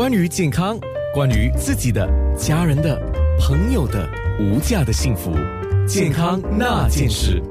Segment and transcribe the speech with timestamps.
[0.00, 0.78] 关于健康，
[1.12, 2.98] 关于自己的、家人的、
[3.38, 4.08] 朋友的
[4.40, 5.30] 无价的幸福，
[5.86, 7.42] 健康那件事。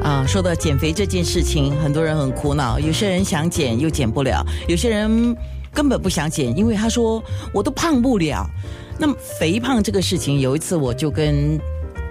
[0.00, 2.78] 啊，说到减肥这件事情，很多人很苦恼。
[2.78, 5.36] 有些人想减又减不了，有些人
[5.74, 7.20] 根本不想减，因为他说
[7.52, 8.48] 我都胖不了。
[8.96, 11.58] 那么肥胖这个事情，有一次我就跟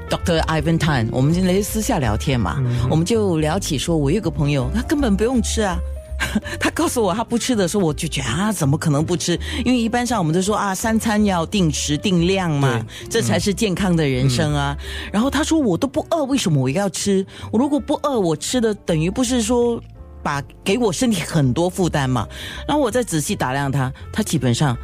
[0.10, 0.42] Dr.
[0.48, 2.62] Ivan Tan，我们来私下聊天嘛，
[2.92, 5.78] 我们就聊起说，我有个朋友，他根本不用吃啊。
[6.60, 9.40] 他告诉我他不吃的时候，我就觉得啊，怎么可能不吃？
[9.64, 14.76] 因为一般上我们都说啊，三餐要定时定量嘛，这才是健康的人生啊。
[15.12, 17.26] 然后他说我都不饿，为什么我要吃？
[17.52, 19.82] 我如果不饿，我吃的等于不是说
[20.24, 22.28] 把给我身体很多负担嘛？
[22.68, 24.76] 然后我再仔细打量他，他基本上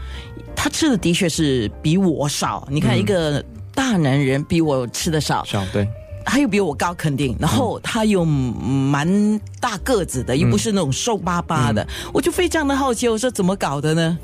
[0.55, 2.67] 他吃的的确是比我少。
[2.71, 5.87] 你看一个大男人比我吃的少，少对。
[6.25, 7.35] 他又比我高，肯定。
[7.39, 11.85] 然后他又蛮大个子的，又不是那种瘦巴巴的。
[12.13, 14.17] 我就非常的好奇，我说怎么搞的呢？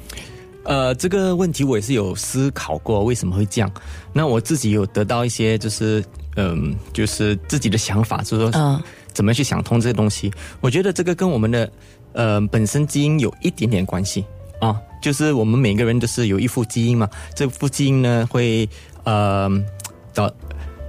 [0.64, 3.72] 呃，这个问题我也是有思考过，为什么会这样？
[4.14, 6.04] 那我自己有得到一些，就是
[6.36, 10.32] 嗯，就是自己的想法，就是说，怎么去想通这些东西？
[10.62, 11.72] 我觉得这个跟我们的
[12.14, 14.26] 呃本身基因有一点点关系
[14.60, 18.70] 啊，就是我们每个人都是有一副基因嘛，这副基因呢会
[19.06, 19.50] 呃
[20.14, 20.32] 到。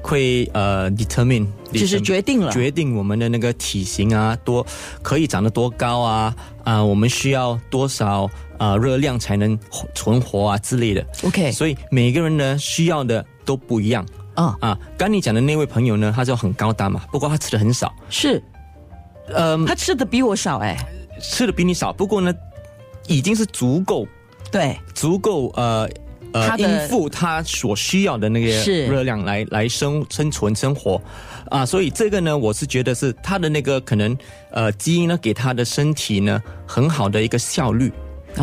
[0.02, 4.66] 会呃，determine 就是决定了决定我们的那个体型啊，多
[5.02, 6.34] 可以长得多高啊
[6.64, 8.28] 啊，我们需要多少
[8.58, 9.58] 啊热量才能
[9.94, 11.06] 存活啊之类的。
[11.24, 14.78] OK，所以每个人呢需要的都不一样啊啊。
[14.98, 17.94] 刚你讲的那位朋友呢，他就很高大嘛，不过他吃的很少。
[18.08, 18.42] 是，
[19.28, 20.76] 呃，他吃的比我少哎，
[21.20, 22.34] 吃的比你少，不过呢，
[23.06, 24.06] 已经是足够，
[24.50, 25.88] 对，足够呃。
[26.32, 28.48] 呃，应付他所需要的那个
[28.86, 31.00] 热量来来生生存生活，
[31.48, 34.16] 啊，所以这个呢，我是觉得是他的那个可能
[34.52, 37.92] 呃基因呢给他的身体呢很好的一个效率，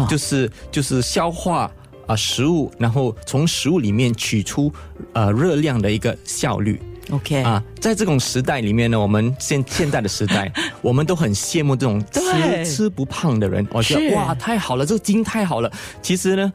[0.10, 1.72] 就是就是消化
[2.08, 4.70] 啊食物，然后从食物里面取出
[5.14, 6.82] 呃热量的一个效率。
[7.12, 10.52] OK 啊，在这种时代里面呢，我们现 现在的时代，
[10.84, 15.72] 我们都很羡慕这种吃吃不胖的人，我觉得哇太好了，这个基因太好了。
[16.02, 16.52] 其实呢。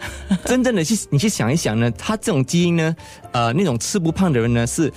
[0.44, 2.96] 真正的去，你去想一想呢，他这种基因呢，
[3.32, 4.92] 呃，那种吃不胖的人呢，是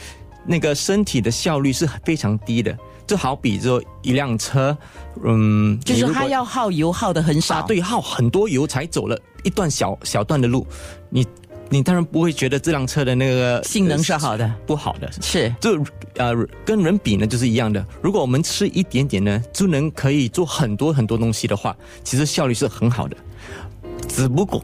[0.45, 2.77] 那个身体的效率是非常低的。
[3.07, 4.77] 就好比说一辆车，
[5.23, 10.63] 嗯，就是他要耗油耗的很少，对，耗很多油才走了一段小小段的路，
[11.09, 11.25] 你
[11.69, 15.83] 你当然不会觉得这辆车的那个性能是好的，不好的是，就
[16.17, 17.83] 呃跟人比呢就是一样的。
[17.99, 23.17] 如果我们吃一点点呢，就能可以做很多很多东西的话，其实效率是很好的，
[24.07, 24.63] 只不过。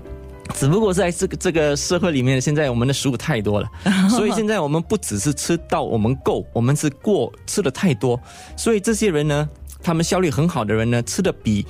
[0.53, 3.67] 只不过在这个这个社会里面，现在我们的食物太多了，
[4.09, 8.19] 所以现在我们不只是吃到我们够，我们是过吃的太多，
[8.55, 9.49] 所以这些人呢，
[9.81, 11.65] 他们效率很好的人呢，吃的比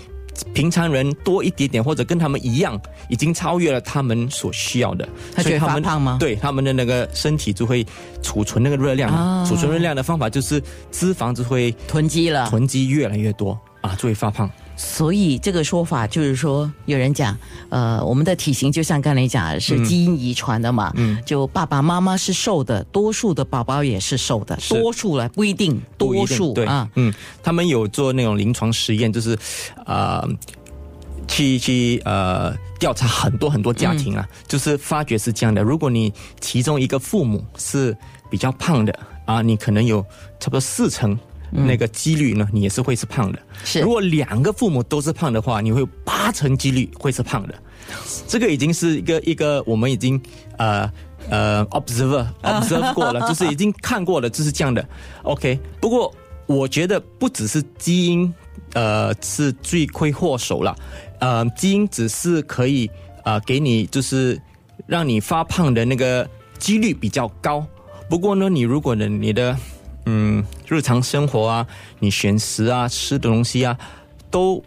[0.53, 5.07] 平常人多一点点，或者跟他们一样，已经超越了他们所需要的，
[5.37, 6.17] 所以他们胖吗？
[6.19, 7.85] 对，他们的那个身体就会
[8.21, 10.61] 储存那个热量，储存热量的方法就是
[10.91, 14.49] 脂肪就会囤积了，囤积越来越多啊，就会发胖。
[14.77, 17.37] 所以这个说法就是说，有人讲，
[17.69, 29.37] 呃，我们的体型就像刚才讲是基因遗传的嘛，嗯，就爸爸妈妈是瘦的，多数的宝宝也是瘦的，多数了不一定，多数对啊，嗯，他们有做那种临床实验，就是
[29.85, 30.27] 啊，
[31.27, 37.95] 去去呃调查很多很多家庭啊，就是发觉是这样的，如果你其中一个父母是
[38.29, 40.01] 比较胖的啊，你可能有
[40.39, 41.17] 差不多四成。
[41.55, 43.39] 那个几率呢，你也是会是胖的。
[43.63, 47.55] 是，如果两个父母都是胖的话，你会八成几率会是胖的。
[48.27, 50.19] 这个已经是一个一个我们已经
[50.57, 50.91] 呃
[51.29, 54.85] 呃 observe observe 过了，就是已经看过了，就是这样的。
[55.23, 56.13] OK，不过
[56.45, 58.33] 我觉得不只是基因
[58.73, 60.75] 呃是罪魁祸首了，
[61.19, 62.89] 呃，基因只是可以
[63.23, 64.39] 呃给你就是
[64.87, 66.27] 让你发胖的那个
[66.57, 67.65] 几率比较高。
[68.09, 69.55] 不过呢，你如果呢你的
[70.07, 71.67] 嗯，日常生活啊，
[71.99, 73.77] 你选食啊，吃的东西啊，
[74.29, 74.63] 都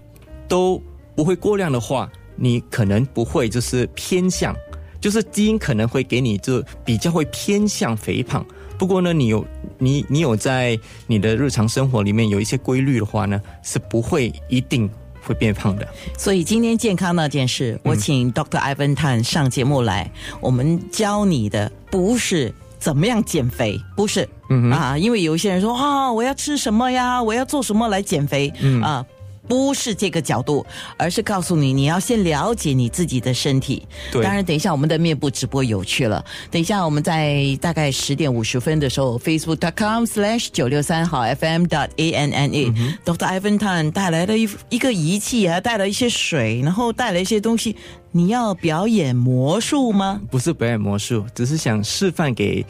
[0.47, 0.83] 都
[1.15, 4.55] 不会过量的话，你可能不会就是偏向，
[5.01, 8.45] 就是基因可能会给你就比较会偏向肥胖。
[8.79, 9.45] 不过呢，你有
[9.79, 14.89] 你你有在你的日常生活里面有一些规律的话呢，是不会一定
[15.21, 15.87] 会变胖的。
[16.17, 22.55] 所以今天健康那件事，我请 Doctor Ivan Tan 上节目来，我们教你的不是。
[22.89, 23.79] 怎么样减肥？
[23.95, 24.27] 不是，
[24.73, 27.23] 啊，因为有一些人说啊，我要吃什么呀？
[27.23, 28.51] 我要做什么来减肥？
[28.83, 29.05] 啊，
[29.49, 30.65] 不是这个角度，
[30.97, 33.87] 而是告诉你你要先了解你自己的身体。
[34.13, 36.25] 对当然，等一下我们的面部直播有趣了。
[36.51, 43.41] 等一下我们在大概十点五十分的时候，facebook.com/slash 九六三好 FM dot a n n a，Dr.
[43.41, 47.75] Ivan Tan 带来了一一个仪器，还带了一些水，然后带了一些东西。
[48.11, 50.21] 你要表演魔术吗？
[50.31, 52.65] 不是表演魔术，只是想示范给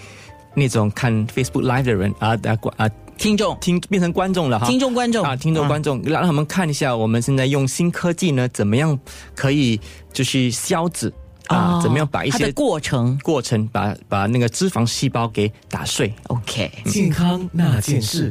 [0.55, 8.99] 那种看 Facebook Live 的人啊啊啊听众，听变成观众了哈，听众观众啊，听众观众，让他们看一下我们现在用新科技呢，怎么样
[9.35, 9.79] 可以
[10.13, 11.13] 就是消脂
[11.49, 16.15] 啊，哦怎么样把一些过程过程把把那个脂肪细胞给打碎。
[16.29, 16.71] ，OK。
[16.87, 18.27] 健康那件事。